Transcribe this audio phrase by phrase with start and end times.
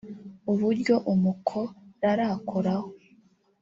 [0.51, 2.89] uburyo umukorarakoraho